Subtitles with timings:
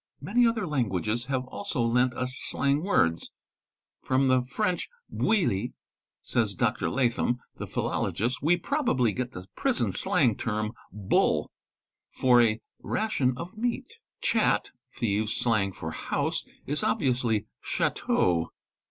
[0.19, 3.33] Many other languages have also lent us slang words.
[4.01, 5.73] "From the French bowilli"'
[6.23, 6.89] says Dr.
[6.89, 11.51] Latham, the jhilologist, 'we probably get the prison slang term 'bull'
[12.09, 13.97] for a ration of meat.
[14.21, 18.47] Chat, thieves' slang for house, is obviously chdteau.